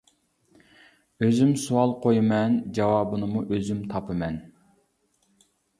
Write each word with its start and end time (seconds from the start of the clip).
ئۆزۈم 1.25 1.51
سوئال 1.65 1.93
قويىمەن، 2.07 2.57
جاۋابىنىمۇ 2.79 3.47
ئۆزۈم 3.53 3.87
تاپىمەن. 3.95 4.45